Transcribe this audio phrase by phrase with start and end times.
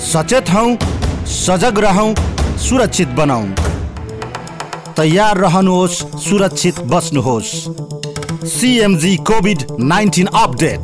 [0.00, 0.64] सचेत हौ
[1.26, 2.14] सजग रहौँ
[2.58, 3.46] सुरक्षित बनाऊ।
[4.96, 7.52] तयार रहनुहोस् सुरक्षित बस्नुहोस्।
[8.48, 10.80] CMG covid nineteen update.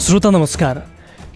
[0.00, 0.86] श्रोता नमस्कार।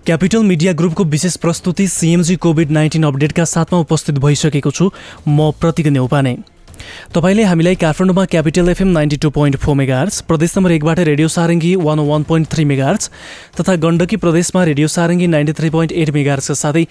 [0.07, 4.91] क्यापिटल मिडिया ग्रुपको विशेष प्रस्तुति सिएमजी कोभिड नाइन्टिन अपडेटका साथमा उपस्थित भइसकेको छु।
[5.29, 6.37] म प्रतीक नेउपाने।
[7.15, 11.75] तपाईँले हामीलाई काठमाडौँमा capital FM ninety two point four megahertz प्रदेश नम्बर एकबाट radio Sarangi
[11.81, 13.11] one one point three megahertz
[13.61, 16.85] तथा गण्डकी प्रदेशमा radio Sarangi ninety three point eight मेगार्सका साथै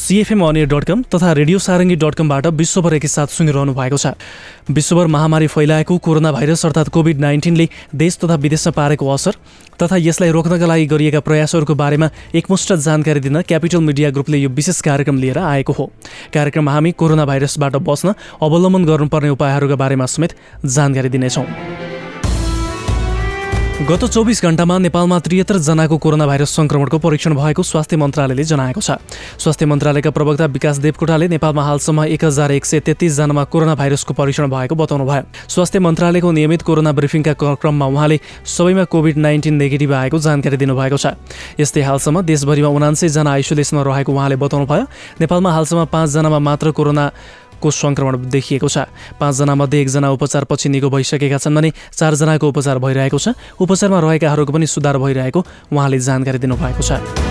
[0.00, 4.12] सिएफएम अनियर डट कम तथा रेडियो सारङ्गी डट कमबाट विश्वभर एकैसाथ सुनिरहनु भएको छ।
[4.70, 9.36] विश्वभर महामारी फैलाएको कोरोना भाइरस अर्थात् कोभिड नाइन्टिनले देश तथा विदेशमा पारेको असर
[9.82, 14.80] तथा यसलाई रोक्नका लागि गरिएका प्रयासहरूको बारेमा एकमुष्ट जानकारी दिन क्यापिटल मिडिया ग्रुपले यो विशेष
[14.80, 15.90] कार्यक्रम लिएर आएको हो।
[16.34, 21.46] कार्यक्रममा हामी कोरोना भाइरसबाट बस्न अवलम्बन गर्नुपर्ने उपायहरूका बारेमा समेत जानकारी दिनेछौँ।
[23.80, 29.00] गत चौबिस घण्टामा नेपालमा त्रिहत्तर जनाको कोरोना भाइरस सङ्क्रमणको परीक्षण भएको स्वास्थ्य मन्त्रालयले जनाएको छ।
[29.40, 34.52] स्वास्थ्य मन्त्रालयका प्रवक्ता विकास देवकोटाले नेपालमा हालसम्म एक हजार एक सय तेत्तिसजनामा कोरोना भाइरसको परीक्षण
[34.52, 40.18] भएको बताउनु भयो स्वास्थ्य मन्त्रालयको नियमित कोरोना ब्रिफिङका क्रममा उहाँले सबैमा कोभिड नाइन्टिन नेगेटिभ आएको
[40.28, 41.16] जानकारी दिनुभएको छ।
[41.56, 44.84] यस्तै हालसम्म देशभरिमा उनान्सयजना आइसोलेसनमा रहेको उहाँले बताउनु भयो
[45.24, 47.10] नेपालमा हालसम्म पाँचजनामा मात्र कोरोना
[47.60, 48.88] को सङ्क्रमण देखिएको छ।
[49.20, 54.96] पाँचजनामध्ये एकजना उपचारपछि निको भइसकेका छन् भने चारजनाको उपचार भइरहेको छ। उपचारमा रहेकाहरूको पनि सुधार
[54.98, 55.40] भइरहेको
[55.72, 57.29] उहाँले जानकारी दिनुभएको छ।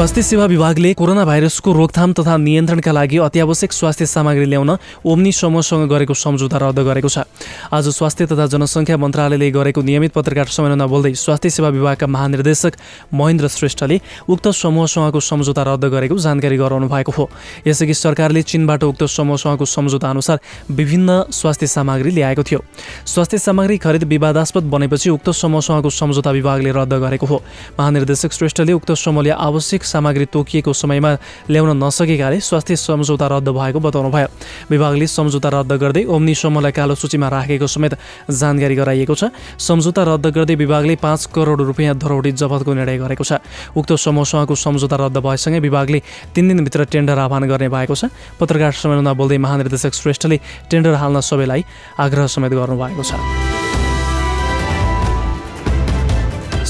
[0.00, 4.70] स्वास्थ्य सेवा विभागले कोरोना भाइरसको रोकथाम तथा नियन्त्रणका लागि अत्यावश्यक स्वास्थ्य सामग्री ल्याउन
[5.04, 7.28] ओम्नी समूहसँग गरेको सम्झौता रद्द गरेको छ।
[7.68, 12.72] आज स्वास्थ्य तथा जनसङ्ख्या मन्त्रालयले गरेको नियमित पत्रकार सम्मेलनमा बोल्दै स्वास्थ्य सेवा विभागका महानिर्देशक
[13.12, 17.28] महेन्द्र श्रेष्ठले उक्त समूहसँगको सम्झौता रद्द गरेको जानकारी गराउनु भएको हो।
[17.68, 20.40] यसअघि सरकारले चीनबाट उक्त समूहसँगको सम्झौता अनुसार
[20.80, 22.60] विभिन्न स्वास्थ्य सामग्री ल्याएको थियो।
[23.04, 27.42] स्वास्थ्य सामग्री खरिद विवादास्पद बनेपछि उक्त समूहसँगको सम्झौता विभागले रद्द गरेको हो।
[27.78, 31.10] महानिर्देशक श्रेष्ठले उक्त समूहले आवश्यक सामग्री तोकिएको समयमा
[31.50, 34.28] ल्याउन नसकेकाले स्वास्थ्य सम्झौता रद्द भएको बताउनुभयो
[34.70, 37.94] विभागले सम्झौता रद्द गर्दै ओम्नी समूहलाई कालो सूचीमा राखेको समेत
[38.30, 43.42] जानकारी गराइएको छ। सम्झौता रद्द गर्दै विभागले पाँच करोड रुपियाँ धरोडी जफतको निर्णय गरेको छ।
[43.74, 45.98] उक्त समूहसँगको सम्झौता रद्द भएसँगै विभागले
[46.34, 50.36] तिन दिनभित्र टेन्डर आह्वान गर्ने भएको छ। पत्रकार सम्मेलनमा बोल्दै महानिर्देशक श्रेष्ठले
[50.70, 51.64] टेन्डर हाल्न सबैलाई
[51.98, 53.49] आग्रह समेत गर्नुभएको छ।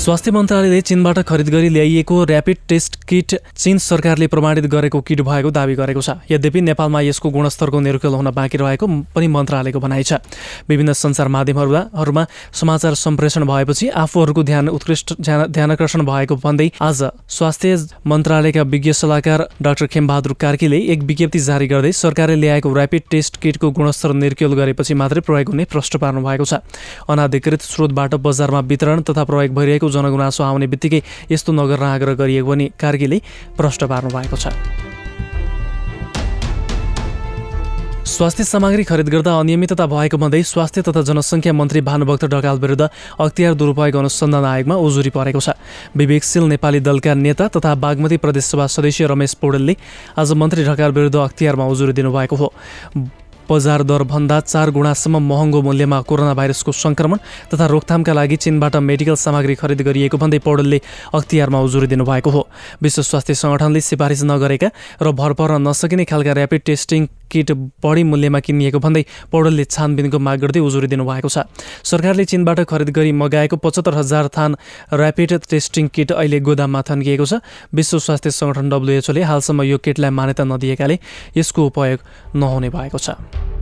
[0.01, 5.51] स्वास्थ्य मन्त्रालयले चीनबाट खरिद गरी ल्याइएको ऱ्यापिड टेस्ट किट चीन सरकारले प्रमाणित गरेको किट भएको
[5.53, 10.25] दावी गरेको छ। यद्यपि नेपालमा यसको गुणस्तरको निरुकल हुन बाँकी रहेको पनि मन्त्रालयको भनाइ छ।
[10.69, 12.25] विभिन्न सञ्चार माध्यमहरूमा
[12.61, 19.87] समाचार सम्प्रेषण भएपछि आफूहरूको ध्यान उत्कृष्ट ध्यानकर्षण भएको भन्दै आज स्वास्थ्य मन्त्रालयका विज्ञ सल्लाहकार डाक्टर
[19.93, 25.27] खेमबहादुर कार्कीले एक विज्ञप्ति जारी गर्दै सरकारले ल्याएको ऱ्यापिड टेस्ट किटको गुणस्तर निर्क्योल गरेपछि मात्रै
[25.29, 26.65] प्रयोग हुने प्रश्न पार्नु भएको छ।
[27.05, 31.01] अनाधिकृत स्रोतबाट बजारमा वितरण तथा प्रयोग भइरहेको जनगुनासो आउने बित्तिकै
[31.31, 33.19] यस्तो नगर्न आग्रह गरिएको पनि कार्कीले
[33.57, 34.49] प्रश्न पार्नु भएको छ।
[38.11, 42.89] स्वास्थ्य सामग्री खरिद गर्दा अनियमितता भएको भन्दै स्वास्थ्य तथा जनसङ्ख्या मन्त्री भानुभक्त ढकाल विरुद्ध
[43.21, 45.55] अख्तियार दुरुपयोग अनुसन्धान आयोगमा उजुरी परेको छ।
[45.95, 49.77] विवेकशील नेपाली दलका नेता तथा बागमती प्रदेशसभा सदस्य रमेश पौडेलले
[50.19, 52.49] आज मन्त्री ढकाल विरुद्ध अख्तियारमा उजुरी दिनुभएको हो।
[53.51, 57.19] बजार दरभन्दा चार गुणासम्म महँगो मूल्यमा कोरोना भाइरसको सङ्क्रमण
[57.51, 60.81] तथा रोकथामका लागि चीनबाट मेडिकल सामग्री खरिद गरिएको भन्दै पौडेलले
[61.15, 62.43] अख्तियारमा उजुरी दिनुभएको हो।
[62.83, 64.69] विश्व स्वास्थ्य सङ्गठनले सिफारिस नगरेका
[65.03, 67.53] र भर पर्न नसकिने खालका ऱ्यापिड टेस्टिङ किट
[67.83, 71.47] बढी मूल्यमा किनिएको भन्दै पौडेलले छानबिनको माग गर्दै उजुरी दिनुभएको छ।
[71.85, 74.57] सरकारले चीनबाट खरिद गरी मगाएको पचहत्तर हजार थान
[74.93, 77.41] ऱ्यापिड टेस्टिङ किट अहिले गोदाममा थन्किएको छ।
[77.75, 80.99] विश्व स्वास्थ्य सङ्गठन डब्लुएचओले हालसम्म यो किटलाई मान्यता नदिएकाले
[81.37, 81.99] यसको उपयोग
[82.37, 83.60] नहुने भएको छ।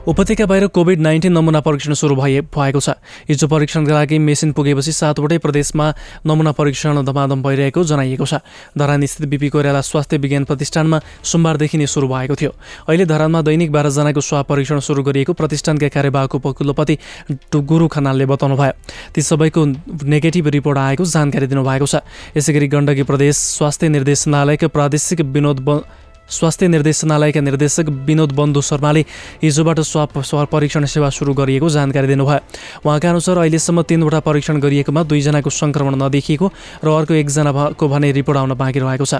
[0.00, 2.96] उपत्यका बाहिर कोभिड नाइन्टिन नमुना परीक्षण सुरु भए भएको छ।
[3.28, 5.86] हिजो परीक्षणका लागि मेसिन पुगेपछि सातवटै प्रदेशमा
[6.24, 8.40] नमुना परीक्षण धमाधम भइरहेको जनाइएको छ।
[8.72, 12.52] धरान स्थित बिपी कोइराला स्वास्थ्य विज्ञान प्रतिष्ठानमा सोमबारदेखि नै सुरु भएको थियो।
[12.88, 16.98] अहिले धरानमा दैनिक बाह्रजनाको स्वाब परीक्षण सुरु गरिएको प्रतिष्ठानका कार्यवाहक उपकुलपति
[17.52, 18.72] गुरु खनालले बताउनु भयो
[19.12, 19.60] ती सबैको
[20.00, 22.00] नेगेटिभ रिपोर्ट आएको जानकारी दिनुभएको छ।
[22.40, 25.60] यसै गरी गण्डकी प्रदेश स्वास्थ्य निर्देशनालयका प्रादेशिक विनोद
[26.30, 29.04] स्वास्थ्य निर्देशनालयका निर्देशक विनोद बन्धु शर्माले
[29.42, 32.38] हिजोबाट स्वाप स्वाप परीक्षण सेवा सुरु गरिएको जानकारी दिनुभयो।
[32.86, 36.46] उहाँका अनुसार अहिलेसम्म तिनवटा परीक्षण गरिएकोमा दुईजनाको सङ्क्रमण नदेखिएको
[36.84, 39.14] र अर्को एकजनाको भने रिपोर्ट आउन बाँकी रहेको छ।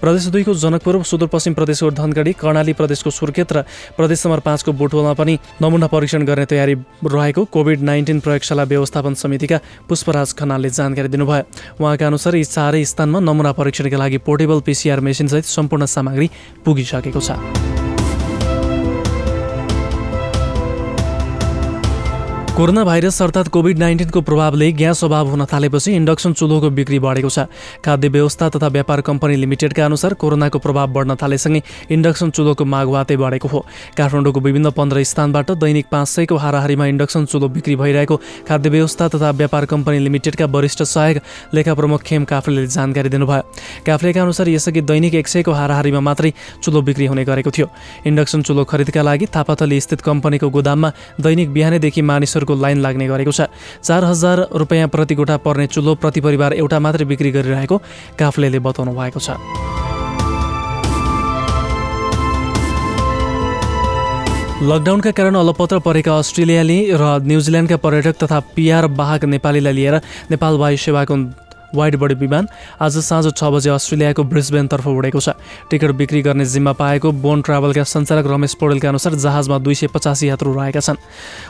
[0.00, 3.58] प्रदेश दुईको जनकपुर सुदूरपश्चिम प्रदेशको धनगढी कर्णाली प्रदेशको सुर्खेत र
[3.96, 6.74] प्रदेश नम्बर पाँचको बोटवलमा पनि नमुना परीक्षण गर्ने तयारी
[7.04, 9.58] रहेको कोभिड नाइन्टिन प्रयोगशाला व्यवस्थापन समितिका
[9.88, 11.42] पुष्पराज खनालले जानकारी दिनुभयो।
[11.80, 16.30] उहाँका अनुसार यी चारै स्थानमा नमुना परीक्षणका लागि पोर्टेबल पिसिआर मेसिनसहित सम्पूर्ण सामग्री
[16.64, 17.73] पुगिसकेको छ।
[22.56, 27.50] कोरोना भाइरस अर्थात् कोभिड नाइन्टिनको प्रभावले ग्यास अभाव हुन थालेपछि इन्डक्सन चुलोको बिक्री बढेको छ।
[27.84, 33.16] खाद्य व्यवस्था तथा व्यापार कम्पनी लिमिटेडका अनुसार कोरोनाको प्रभाव बढ्न थालेसँगै इन्डक्सन चुलोको माग वातै
[33.16, 33.64] बढेको हो।
[33.96, 38.16] काठमाडौँको विभिन्न पन्ध्र स्थानबाट दैनिक पाँच सयको हाराहारीमा इन्डक्सन चुलो बिक्री भइरहेको
[38.46, 41.22] खाद्य व्यवस्था तथा व्यापार कम्पनी लिमिटेडका वरिष्ठ सहायक
[41.54, 43.42] लेखा प्रमुख खेम काफ्लेले जानकारी दिनुभयो।
[43.82, 47.66] काफ्लेका अनुसार यसअघि दैनिक एक सयको हाराहारीमा मात्रै चुलो बिक्री हुने गरेको थियो।
[48.06, 53.32] इन्डक्सन चुलो खरिदका लागि थापाथली स्थित कम्पनीको गोदाममा दैनिक बिहानैदेखि मानिसहरू लिटरको लाइन लाग्ने गरेको
[53.32, 53.48] छ।
[53.80, 57.76] चार हजार रुपियाँ प्रति गोठा पर्ने चुलो प्रति परिवार एउटा मात्रै बिक्री गरिरहेको
[58.20, 59.40] काफ्लेले बताउनु भएको छ।
[64.64, 69.94] लकडाउनका कारण अलपत्र परेका अस्ट्रेलियाली र न्युजिल्यान्डका पर्यटक तथा पिआर वाहक नेपालीलाई लिएर
[70.30, 71.14] नेपाल वायु सेवाको
[71.74, 72.46] वाइड बडी विमान
[72.80, 75.34] आज साँझ छ बजे अस्ट्रेलियाको ब्रिस्बेनतर्फ उडेको छ।
[75.70, 80.28] टिकट बिक्री गर्ने जिम्मा पाएको बोन ट्राभलका सञ्चालक रमेश पौडेलका अनुसार जहाजमा दुई सय पचासी
[80.28, 80.96] यात्रु रहेका छन्।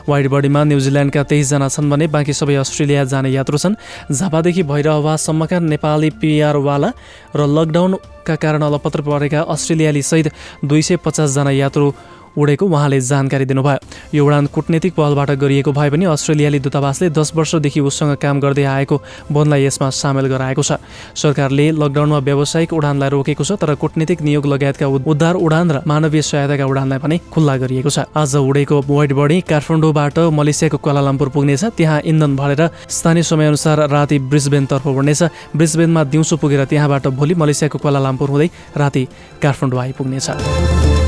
[0.09, 3.75] वाइड बडीमा न्युजिल्यान्डका तेइसजना छन् भने बाँकी सबै अस्ट्रेलिया जाने यात्रु छन्।
[4.09, 6.89] झापादेखि भैरहवासम्मका नेपाली पिआरवाला
[7.35, 10.27] र लकडाउनका कारण अलपत्र परेका अस्ट्रेलियाली सहित
[10.65, 11.91] दुई सय पचासजना यात्रु
[12.37, 13.77] उडेको उहाँले जानकारी दिनुभयो।
[14.13, 19.01] यो उडान कुटनीतिक पहलबाट गरिएको भए पनि अस्ट्रेलियाली दूतावासले दस वर्षदेखि उसँग काम गर्दै आएको
[19.31, 20.79] वनलाई यसमा सामेल गराएको छ।
[21.15, 26.65] सरकारले लकडाउनमा व्यावसायिक उडानलाई रोकेको छ तर कुटनीतिक नियोग लगायतका उद्धार उडान र मानवीय सहायताका
[26.65, 32.35] उडानलाई पनि खुल्ला गरिएको छ। आज उडेको वाइट बडी काठमाडौँबाट मलेसियाको क्वालालम्पुर पुग्नेछ। त्यहाँ इन्धन
[32.35, 35.21] भरेर स्थानीय समयअनुसार राति ब्रिस्बेनतर्फ उड्नेछ।
[35.55, 39.03] ब्रिस्बेनमा दिउँसो पुगेर त्यहाँबाट भोलि मलेसियाको क्वालालम्पुर हुँदै राति
[39.41, 41.04] काठमाडौँ आइपुग्नेछ।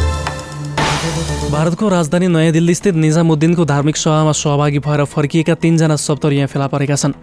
[1.52, 6.96] भारतको राजधानी नयाँ दिल्लीस्थित निजामुद्दिनको धार्मिक सभामा सहभागी भएर फर्किएका तिनजना सप्तरी यहाँ फेला परेका
[6.96, 7.14] छन्।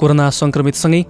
[0.00, 1.00] कोरोना सङ्क्रमितसँगै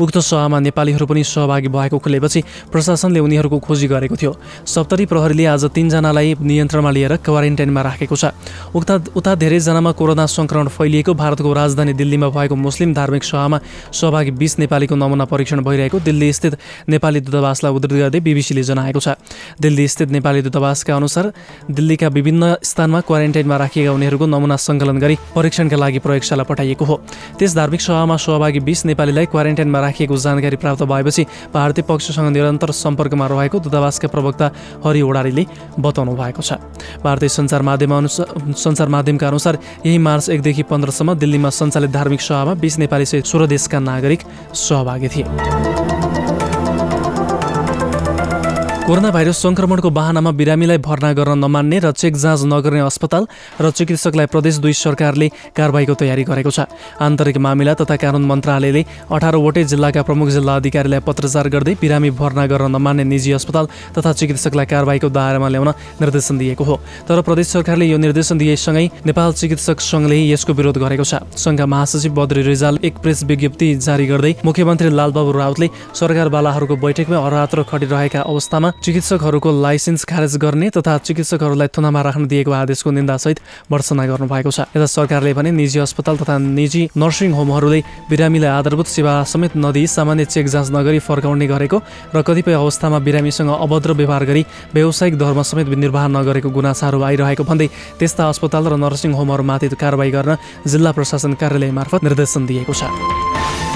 [0.00, 2.40] उक्त सभामा नेपालीहरू पनि सहभागी भएको खुलेपछि
[2.72, 4.32] प्रशासनले उनीहरूको खोजी गरेको थियो।
[4.66, 8.24] सप्तरी प्रहरीले आज तिनजनालाई नियन्त्रणमा लिएर क्वारेन्टाइनमा राखेको छ।
[8.74, 13.58] उक्ता उता धेरैजनामा कोरोना सङ्क्रमण फैलिएको भारतको राजधानी दिल्लीमा भएको मुस्लिम धार्मिक सभामा
[13.92, 16.56] सहभागी बिस नेपालीको नमुना परीक्षण भइरहेको दिल्ली स्थित
[16.88, 19.18] नेपाली दूतावासलाई उद्धृत गर्दै बिबिसीले जनाएको छ।
[19.60, 21.32] दिल्ली स्थित नेपाली दूतावासका अनुसार
[21.70, 26.96] दिल्लीका विभिन्न स्थानमा क्वारेन्टाइनमा राखिएका उनीहरूको नमुना सङ्कलन गरी परीक्षणका लागि प्रयोगशाला पठाइएको हो।
[27.38, 33.26] त्यस धार्मिक सभामा सहभागी बिस नेपालीलाई क्वारेन्टाइनमा राखिएको जानकारी प्राप्त भएपछि भारतीय पक्षसँग निरन्तर सम्पर्कमा
[33.26, 34.50] रहेको दूतावासका प्रवक्ता
[34.84, 35.44] हरि ओडारीले
[35.80, 36.60] बताउनु भएको छ।
[37.00, 42.54] भारतीय सञ्चार माध्यम अनुसार सञ्चार माध्यमका अनुसार यही मार्च एकदेखि पन्ध्रसम्म दिल्लीमा सञ्चालित धार्मिक सभामा
[42.60, 44.20] बिस नेपाली सहित सोह्र देशका नागरिक
[44.54, 45.97] सहभागी थिए।
[48.88, 53.26] कोरोना भाइरस सङ्क्रमणको बाहनामा बिरामीलाई भर्ना गर्न नमान्ने र चेक जाँच नगर्ने अस्पताल
[53.60, 56.64] र चिकित्सकलाई प्रदेश दुई सरकारले कारवाहीको तयारी गरेको छ।
[56.96, 58.82] आन्तरिक मामिला तथा कानुन मन्त्रालयले
[59.12, 64.66] अठारवटै जिल्लाका प्रमुख जिल्ला अधिकारीलाई पत्रचार गर्दै बिरामी भर्ना गर्न नमान्ने निजी अस्पताल तथा चिकित्सकलाई
[64.72, 65.70] कारवाहीको दायरामा ल्याउन
[66.00, 71.04] निर्देशन दिएको हो। तर प्रदेश सरकारले यो निर्देशन दिएसँगै नेपाल चिकित्सक सङ्घले यसको विरोध गरेको
[71.04, 77.20] छ। सङ्घका महासचिव बद्री रिजाल एक प्रेस विज्ञप्ति जारी गर्दै मुख्यमन्त्री लालबाबु राउतले सरकारवालाहरूको बैठकमा
[77.28, 83.38] अरात्र खटिरहेका अवस्थामा चिकित्सकहरूको लाइसेन्स खारेज गर्ने तथा चिकित्सकहरूलाई थुनामा राख्न दिएको आदेशको निन्दासहित
[83.70, 89.12] भर्सना गर्नुभएको छ। यता सरकारले भने निजी अस्पताल तथा निजी नर्सिङ होमहरूले बिरामीलाई आधारभूत सेवा
[89.24, 91.78] समेत नदिई सामान्य चेक जाँच नगरी फर्काउने गरेको
[92.14, 94.42] र कतिपय अवस्थामा बिरामीसँग अभद्र व्यवहार गरी
[94.74, 97.68] व्यावसायिक धर्म समेत निर्वाह नगरेको गुनासाहरू आइरहेको भन्दै
[97.98, 103.67] त्यस्ता अस्पताल र नर्सिङ होमहरूमाथि कारवाही गर्न जिल्ला प्रशासन कार्यालय मार्फत निर्देशन दिएको छ।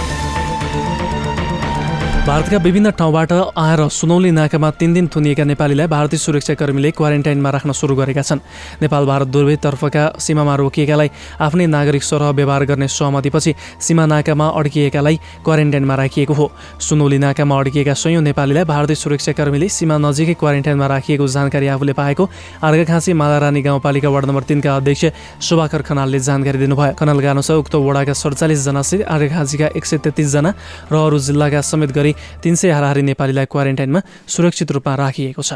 [2.23, 7.95] भारतका विभिन्न ठाउँबाट आएर सुनौली नाकामा तिन दिन थुनिएका नेपालीलाई भारतीय सुरक्षाकर्मीले क्वारेन्टाइनमा राख्न सुरु
[7.97, 8.39] गरेका छन्।
[8.79, 11.11] नेपाल भारत दुवैतर्फका सीमामा रोकिएकालाई
[11.43, 16.47] आफ्नै नागरिक सरह व्यवहार गर्ने सहमतिपछि सीमा नाकामा अड्किएकालाई क्वारेन्टाइनमा राखिएको हो।
[16.79, 22.29] सुनौली नाकामा अड्किएका सयौँ नेपालीलाई भारतीय सुरक्षाकर्मीले सीमा नजिकै क्वारेन्टाइनमा राखिएको जानकारी आफूले पाएको
[22.63, 25.05] आर्घाखाँची मालारानी गाउँपालिका वार्ड नम्बर तिनका अध्यक्ष
[25.43, 30.51] शोभाकर खनालले जानकारी दिनुभयो। खनालका अनुसार उक्त वडाका सडचालिसजनासहित आर्घाखाँचीका एक सय तेत्तिसजना
[30.87, 32.12] र अरू जिल्लाका समेत गरी
[32.43, 35.53] तिन सय हाराहारी नेपालीलाई क्वारेन्टाइनमा सुरक्षित रूपमा राखिएको छ।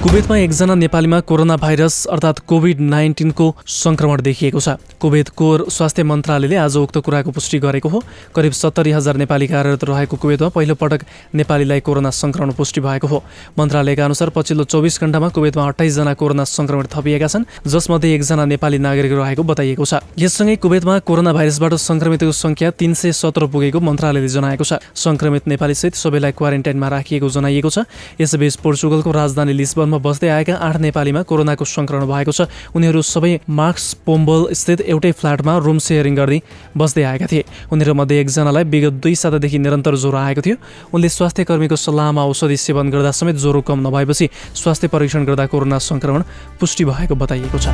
[0.00, 6.76] कुवेतमा एकजना नेपालीमा कोरोना भाइरस अर्थात् कोभिड नाइन्टिनको सङ्क्रमण देखिएको छ। कुवेतको स्वास्थ्य मन्त्रालयले आज
[6.76, 8.00] उक्त कुराको पुष्टि गरेको हो।
[8.32, 11.04] करिब सत्तरी हजार नेपाली कार्यरत रहेको कुवेतमा पहिलोपटक
[11.36, 13.22] नेपालीलाई कोरोना सङ्क्रमण पुष्टि भएको हो।
[13.58, 19.12] मन्त्रालयका अनुसार पछिल्लो चौबिस घण्टामा कुवेतमा अठाइसजना कोरोना सङ्क्रमण थपिएका छन् जसमध्ये एकजना नेपाली नागरिक
[19.12, 24.64] रहेको बताइएको छ। यससँगै कुवेतमा कोरोना भाइरसबाट सङ्क्रमितको सङ्ख्या तिन सय सत्र पुगेको मन्त्रालयले जनाएको
[24.64, 27.84] छ। सङ्क्रमित नेपालीसहित सबैलाई क्वारेन्टाइनमा राखिएको जनाइएको छ।
[28.16, 33.42] यसबीच पोर्चुगलको राजधानी लिस्बन भवनमा बस्दै आएका आठ नेपालीमा कोरोनाको सङ्क्रमण भएको छ। उनीहरू सबै
[33.50, 36.40] मार्क्स पोम्बल स्थित एउटै फ्ल्याटमा रुम सेयरिङ गर्दै
[36.76, 40.56] बस्दै आएका थिए। उनीहरूमध्ये एकजनालाई विगत दुई सातादेखि निरन्तर ज्वरो आएको थियो।
[40.94, 45.78] उनले स्वास्थ्य कर्मीको सल्लाहमा औषधि सेवन गर्दा समेत ज्वरो कम नभएपछि स्वास्थ्य परीक्षण गर्दा कोरोना
[45.78, 46.22] सङ्क्रमण
[46.60, 47.66] पुष्टि भएको बताइएको छ।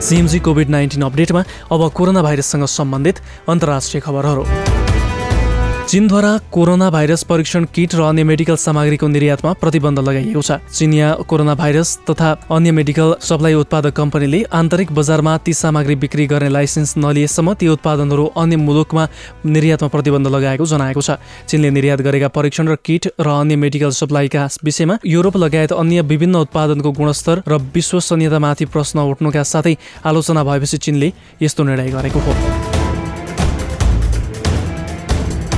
[0.00, 3.16] सिएमजी कोभिड नाइन्टिन अपडेटमा अब कोरोना भाइरससँग सम्बन्धित
[3.48, 4.44] अन्तर्राष्ट्रिय खबरहरू।
[5.84, 11.54] चीनद्वारा कोरोना भाइरस परीक्षण किट र अन्य मेडिकल सामग्रीको निर्यातमा प्रतिबन्ध लगाइएको छ। चिनिया कोरोना
[11.54, 17.54] भाइरस तथा अन्य मेडिकल सप्लाई उत्पादक कम्पनीले आन्तरिक बजारमा ती सामग्री बिक्री गर्ने लाइसेन्स नलिएसम्म
[17.54, 19.06] ती उत्पादनहरू अन्य मुलुकमा
[19.46, 24.48] निर्यातमा प्रतिबन्ध लगाएको जनाएको छ। चीनले निर्यात गरेका परीक्षण र किट र अन्य मेडिकल सप्लाईका
[24.64, 31.12] विषयमा युरोप लगायत अन्य विभिन्न उत्पादनको गुणस्तर र विश्वसनीयतामाथि प्रश्न उठ्नुका साथै आलोचना भएपछि चीनले
[31.42, 32.73] यस्तो निर्णय गरेको हो।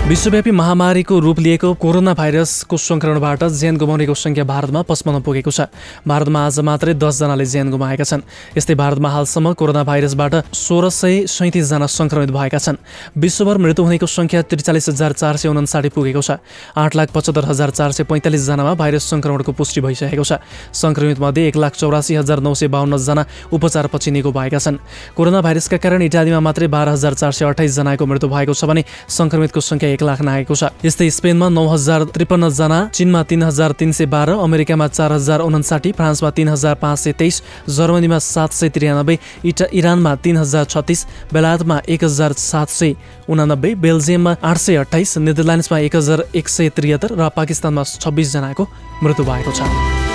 [0.07, 5.67] विश्वव्यापी महामारीको रूप लिएको कोरोना भाइरसको सङ्क्रमणबाट ज्यान गुमाउनेको सङ्ख्या भारतमा पचपन्न पुगेको छ।
[6.07, 8.23] भारतमा आज मात्रै दसजनाले ज्यान गुमाएका छन्।
[8.55, 12.79] यस्तै भारतमा हालसम्म कोरोना भाइरसबाट सोह्र सय सैँतिसजना सङ्क्रमित भएका छन्।
[13.19, 16.39] विश्वभर मृत्यु हुनेको सङ्ख्या त्रिचालिस हजार चार सय उन्साठी पुगेको छ।
[16.79, 20.39] आठ लाख पचहत्तर हजार चार सय पैँतालिसजनामा भाइरस सङ्क्रमणको पुष्टि भइसकेको छ।
[20.71, 24.79] सङ्क्रमितमध्ये एक लाख चौरासी हजार नौ सय बाहन्नजना उपचारपछि निको भएका छन्।
[25.19, 29.61] कोरोना भाइरसका कारण इटालीमा मात्रै बाह्र हजार चार सय अठाइसजनाको मृत्यु भएको छ भने सङ्क्रमितको
[29.67, 34.07] सङ्ख्या एक लाख नागेको छ। यस्तै स्पेनमा नौ हजार त्रिपन्नजना चीनमा तिन हजार तिन सय
[34.13, 37.43] बाह्र अमेरिकामा चार हजार उनासाठी फ्रान्समा तिन हजार पाँच सय तेइस
[37.77, 39.19] जर्मनीमा सात सय त्रियानब्बे
[39.51, 42.95] इटा इरानमा तिन हजार छत्तिस बेलायतमा एक हजार सात सय
[43.29, 48.69] उनानब्बे बेल्जियममा आठ सय अठाइस नेदरल्यान्ड्समा एक हजार एक सय त्रिहत्तर र पाकिस्तानमा छब्बिसजनाको
[49.03, 50.06] मृत्यु भएको छ।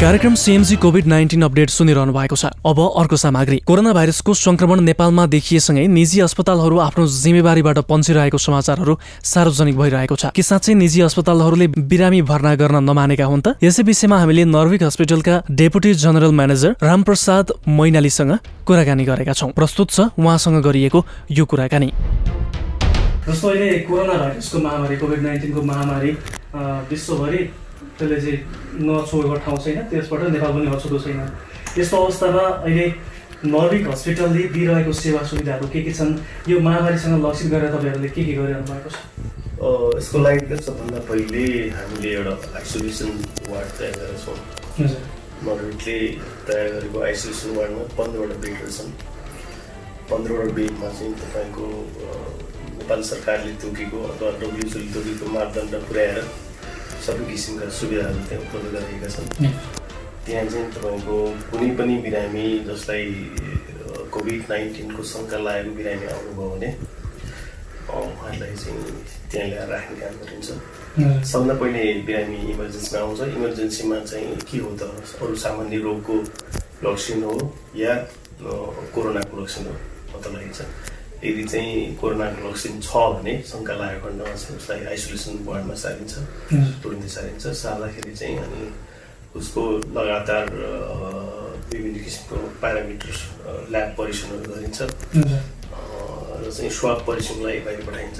[0.00, 5.26] कार्यक्रम सिएमजी कोभिड नाइन्टिन अपडेट सुनिरहनु भएको छ। अब अर्को सामग्री। कोरोना भाइरसको संक्रमण नेपालमा
[5.26, 8.94] देखिएसँगै निजी अस्पतालहरू आफ्नो जिम्मेवारीबाट पन्छिरहेको समाचारहरू
[9.26, 13.58] सार्वजनिक भइरहेको छ। के साँच्चै निजी अस्पतालहरूले बिरामी भर्ना गर्न नमानेका हुन् त?
[13.58, 18.32] यसै विषयमा हामीले नर्विक हस्पिटलका डेपुटी जनरल म्यानेजर रामप्रसाद मैनालीसँग
[18.70, 20.98] कुराकानी गरेका छौँ। प्रस्तुत छ उहाँसँग गरिएको
[21.34, 21.90] यो कुराकानी।
[23.26, 26.10] जस्तो अहिले कोरोना भाइरसको महामारी कोभिड नाइन्टिनको महामारी
[26.86, 27.42] विश्वभरि
[27.98, 28.38] त्यसले चाहिँ
[28.88, 31.20] नछोएको ठाउँ छैन त्यसबाट नेपाल पनि अछुतो छैन।
[31.78, 32.86] यस्तो अवस्थामा अहिले
[33.44, 36.16] नर्विक हस्पिटलले दिइरहेको सेवा सुविधाहरू के के छन्
[36.48, 38.96] यो महामारीसँग लक्षित गरेर तपाईँहरूले के के गरिरहनु भएको छ?
[39.98, 43.10] यसको लागि त सबभन्दा पहिले हामीले एउटा आइसोलेसन
[43.50, 44.38] वार्ड तयार गरेका छौँ।
[45.46, 45.98] नर्विकले
[46.46, 48.90] तयार गरेको आइसोलेसन वार्डमा पन्ध्रवटा बेडहरू छन्।
[50.10, 51.66] पन्ध्रवटा बेडमा चाहिँ तपाईँको
[52.78, 56.18] नेपाल सरकारले तोकेको अथवा डब्लुएचओले तोकेको मापदण्ड पुर्याएर
[57.06, 59.28] सबै किसिमका सुविधाहरू त्यहाँ उपलब्ध गराएका छन्।
[60.26, 61.16] त्यहाँ चाहिँ तपाईँको
[61.50, 63.04] कुनै पनि बिरामी जसलाई
[64.12, 66.70] कोभिड नाइन्टिनको शङ्का लागेको बिरामी आउनुभयो भने
[67.88, 68.82] उहाँहरूलाई चाहिँ
[69.30, 70.48] त्यहाँ ल्याएर राख्ने काम गरिन्छ।
[71.30, 74.82] सबभन्दा पहिले बिरामी इमर्जेन्सीमा आउँछ। इमर्जेन्सीमा चाहिँ के हो त?
[75.22, 76.14] अरू सामान्य रोगको
[76.84, 77.34] लक्षण हो
[77.76, 77.92] या
[78.94, 79.74] कोरोनाको लक्षण हो?
[80.12, 80.60] पत्ता लगाइन्छ
[81.18, 86.14] यदि चाहिँ कोरोनाको लक्षण छ भने शङ्का लागेको खण्डमा चाहिँ उसलाई आइसोलेसन वार्डमा सारिन्छ
[86.82, 88.62] तुरन्तै सारिन्छ। सार्दाखेरि चाहिँ अनि
[89.38, 89.62] उसको
[89.98, 90.46] लगातार
[91.72, 93.14] विभिन्न किसिमको प्यारामिटर
[93.72, 94.78] ल्याब परीक्षणहरू गरिन्छ।
[96.38, 98.18] र चाहिँ स्वाब परीक्षणलाई बाहिर पठाइन्छ।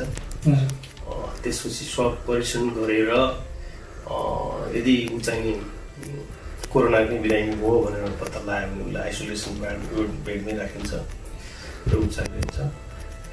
[1.42, 3.10] त्यसपछि स्वाब परीक्षण गरेर
[4.74, 5.54] यदि ऊ चाहिँ
[6.72, 10.92] कोरोनाको बिरामी हो भनेर पत्ता लगायो भने उसलाई आइसोलेसन बेड बेडमै राखिन्छ।
[11.88, 12.27] र गरिन्छ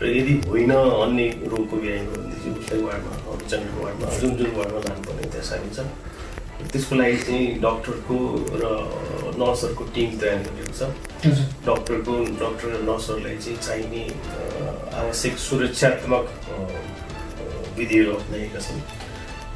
[0.02, 3.14] र यदि होइन अन्य रोगको बिरामी हो भनेदेखि उसलाई वार्डमा
[3.52, 5.80] जनरल वार्डमा जुन जुन वार्डमा लानुपर्ने त्यहाँ सारिन्छ
[6.72, 8.18] त्यसको लागि चाहिँ डक्टरको
[8.62, 8.64] र
[9.40, 10.82] नर्सहरूको टिम तयार गरिएको छ।
[11.68, 14.04] डक्टरको डक्टर र नर्सहरूलाई चाहिँ चाहिने
[15.00, 16.25] आवश्यक सुरक्षात्मक
[17.78, 18.82] विधिहरू अप्नाएका छन्।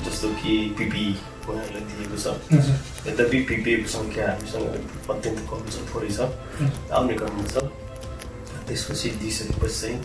[0.05, 1.05] जस्तो कि पिपी
[1.49, 2.27] उहाँहरूलाई दिएको छ।
[3.07, 4.67] यद्यपि पिपिएको सङ्ख्या हामीसँग
[5.11, 6.19] अत्यन्त कम छ थोरै छ।
[6.95, 7.55] आउने क्रममा छ।
[8.67, 9.97] त्यसपछि दिइसकेपछि चाहिँ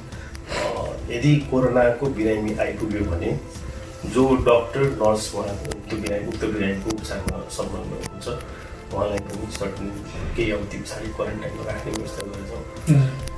[1.11, 3.30] यदि कोरोनाको बिरामी आइपुग्यो भने
[4.14, 5.54] जो डक्टर नर्स उहाँ
[5.88, 8.26] त्यो बिरामी उक्त बिरामीको उपचारमा सम्बन्ध हुन्छ
[8.94, 9.87] उहाँलाई पनि सर्टन
[10.37, 12.62] केही अवधि पछाडि क्वारेन्टाइनमा राख्ने व्यवस्था गरेछौँ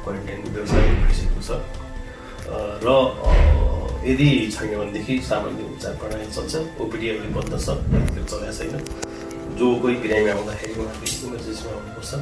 [0.04, 1.50] क्वारेन्टाइनको व्यवस्था भइसकेको छ।
[2.86, 2.88] र
[4.06, 7.68] यदि छैन भनेदेखि सामान्य उपचार प्रणाली चल्छ ओपिडी अहिले बन्द छ
[8.30, 8.74] चलाएको छैन।
[9.58, 12.12] जो कोही बिरामी आउँदाखेरि उहाँले इमर्जेन्सीमा आउनुपर्छ।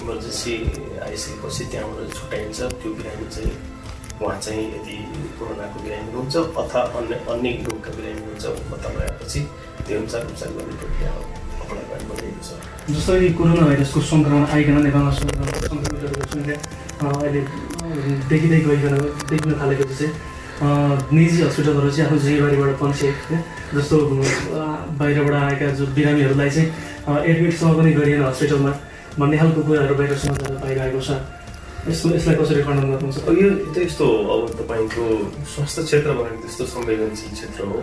[0.00, 0.52] इमर्जेन्सी
[1.06, 3.54] आइसकेपछि त्यहाँबाट छुट्याइन्छ त्यो बिरामी चाहिँ
[4.22, 4.96] उहाँ चाहिँ यदि
[5.38, 9.40] कोरोनाको बिरामी हुनुहुन्छ अथवा अन्य अन्य रोगका बिरामी हुनुहुन्छ पत्ता लगाएपछि
[9.86, 11.10] त्यो अनुसार उपचार गर्ने प्रक्रिया
[11.62, 12.50] अपनाइमान भइरहेको छ।
[12.94, 16.56] जस्तै कोरोना भाइरसको सङ्क्रमण आइकन नेपालमा सङ्क्रमितहरूको सङ्ख्या
[17.12, 17.40] अहिले
[18.30, 18.94] देखिँदै गइकन
[19.30, 20.12] देखिन थालेपछि चाहिँ
[21.16, 23.08] निजी हस्पिटलहरू चाहिँ आफ्नो जिम्मेवारीबाट पन्छे
[23.76, 23.96] जस्तो
[24.98, 26.68] बाहिरबाट आएका जो बिरामीहरूलाई चाहिँ
[27.30, 28.72] एडमिटसम्म पनि गरिएन हस्पिटलमा
[29.20, 31.20] भन्ने खालको कुराहरू बाहिर समाचार पाइरहेको छ।
[31.86, 33.16] यसको यसलाई कसरी खण्डन गर्नुहुन्छ?
[33.40, 35.04] यो त यस्तो हो अब तपाईँको
[35.54, 37.78] स्वास्थ्य क्षेत्र भनेको त्यस्तो संवेदनशील क्षेत्र हो।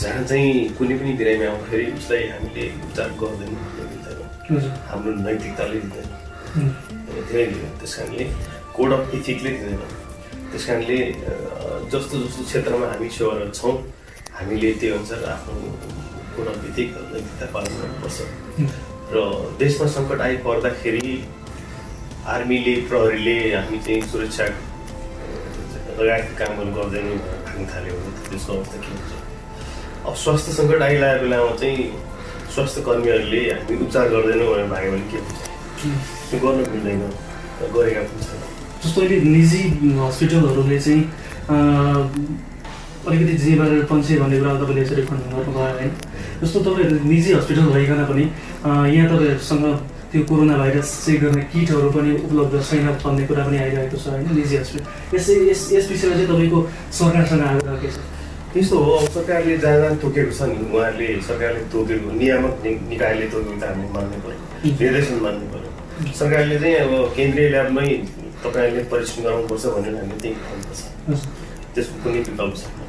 [0.00, 3.62] जहाँ चाहिँ कुनै पनि बिरामी आउँदाखेरि उसलाई हामीले उपचार गर्दैनौँ
[4.90, 6.08] हाम्रो नैतिकताले दिँदैन।
[7.30, 8.24] धेरै दिँदैन त्यस कारणले
[8.74, 9.78] कोड अफ इथिकले दिँदैन।
[10.50, 10.98] त्यस कारणले
[11.92, 13.74] जस्तो जस्तो क्षेत्रमा हामी सेवारत छौँ
[14.34, 15.54] हामीले त्यो अनुसार आफ्नो
[16.34, 18.18] कोड अफ इथिक नैतिकता पालन गर्नुपर्छ।
[19.14, 19.16] र
[19.62, 21.14] देशमा सङ्कट आइपर्दाखेरि
[22.24, 24.44] आर्मीले प्रहरीले हामी चाहिँ सुरक्षा
[25.98, 29.12] लगायतका कामहरू गर्दैनौँ भाग्न थाल्यो। भने त्यसको अवस्था के हुन्छ?
[30.08, 31.84] अब स्वास्थ्य सङ्कट आइरहेको बेलामा चाहिँ
[32.54, 35.40] स्वास्थ्य कर्मीहरूले हामी उपचार गर्दैनौँ भनेर भाग्यो भने के हुन्छ?
[36.30, 37.02] त्यो गर्न मिल्दैन।
[37.76, 38.40] गरेका पनि छैन।
[38.84, 39.62] जस्तो अहिले निजी
[40.00, 41.02] हस्पिटलहरूले चाहिँ
[43.04, 45.92] अलिकति जिम्मेवारी पन्छे भन्ने कुरा तपाईँले यसरी खण्डन गर्नुभयो होइन
[46.40, 48.24] जस्तो तपाईँहरू निजी हस्पिटल भइकन पनि
[48.96, 53.96] यहाँ तपाईँहरूसँग त्यो कोरोना भाइरस चेक गर्ने किटहरू पनि उपलब्ध छैन भन्ने कुरा पनि आइरहेको
[53.98, 56.60] छ होइन निजी हस्पिटल यसै यस यस विषयमा चाहिँ तपाईँको
[56.98, 57.96] सरकारसँग आग्रह के छ?
[58.54, 62.54] त्यस्तो हो अब सरकारले जहाँ जहाँ तोकेको छ नि उहाँहरूले सरकारले तोकेको नियामक
[62.92, 64.38] निकायले तोकेको त हामीले मान्नु पऱ्यो
[64.82, 67.88] निर्देशन मान्नु पऱ्यो। सरकारले चाहिँ अब केन्द्रीय ल्याबमै
[68.46, 70.80] तपाईँहरूले परीक्षण गराउनुपर्छ भनेर हामीले त्यही गर्नुपर्छ
[71.74, 72.83] त्यसको कुनै विकल्प छैन।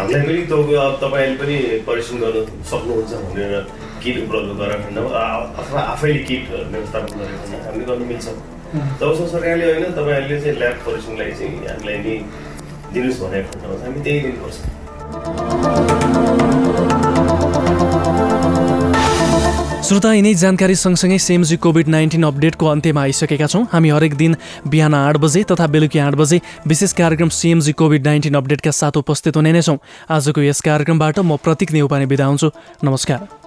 [0.00, 2.38] हामीलाई पनि तो अब तपाईँहरूले पनि परीक्षण गर्न
[2.70, 3.52] सक्नुहुन्छ भनेर
[4.02, 5.24] किट उपलब्ध गराएको खण्डमा
[5.60, 8.26] अथवा आफैले किट व्यवस्थापन गरेको खण्डमा हामीले गर्नु मिल्छ।
[9.00, 12.14] जबसम्म सरकारले होइन तपाईँहरूले चाहिँ ल्याब परीक्षणलाई चाहिँ हामीलाई नि
[12.92, 15.99] दिनुहोस् भनेको खण्डमा हामी त्यही दिनुपर्छ।
[19.90, 24.36] श्रोता यिनै जानकारी सँगसँगै सेमजी कोभिड नाइन्टिन अपडेटको अन्त्यमा आइसकेका छौँ। हामी हरेक दिन
[24.70, 29.36] बिहान आठ बजे तथा बेलुकी आठ बजे विशेष कार्यक्रम सिएमजी कोभिड नाइन्टिन अपडेटका साथ उपस्थित
[29.36, 32.50] हुने नै छौँ। आजको यस कार्यक्रमबाट म प्रतीक नेउपाने बिदा हुन्छु।
[32.86, 33.39] नमस्कार।